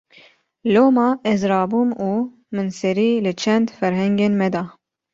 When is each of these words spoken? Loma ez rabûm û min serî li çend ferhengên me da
Loma 0.73 1.05
ez 1.31 1.39
rabûm 1.51 1.89
û 2.11 2.11
min 2.55 2.67
serî 2.79 3.11
li 3.25 3.33
çend 3.41 3.67
ferhengên 3.79 4.33
me 4.39 4.47
da 4.53 4.63